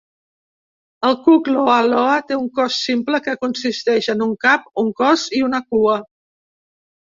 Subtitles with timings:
[1.09, 5.27] El cuc "loa loa" té un cos simple que consisteix en un cap, un cos
[5.43, 6.01] i una cua.